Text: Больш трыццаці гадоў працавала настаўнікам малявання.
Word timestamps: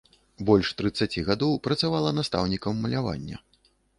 Больш 0.49 0.69
трыццаці 0.79 1.23
гадоў 1.27 1.53
працавала 1.69 2.15
настаўнікам 2.19 2.83
малявання. 2.87 3.37